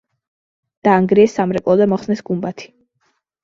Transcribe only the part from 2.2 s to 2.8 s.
გუმბათი.